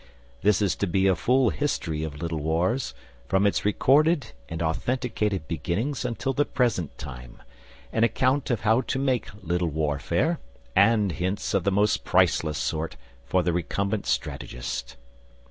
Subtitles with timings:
[0.41, 2.95] This is to be a full History of Little Wars
[3.27, 7.39] from its recorded and authenticated beginning until the present time,
[7.93, 10.39] an account of how to make little warfare,
[10.75, 12.95] and hints of the most priceless sort
[13.27, 14.95] for the recumbent strategist....